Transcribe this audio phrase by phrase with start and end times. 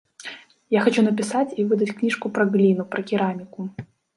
[0.75, 3.61] Я хачу напісаць і выдаць кніжку пра гліну, пра кераміку.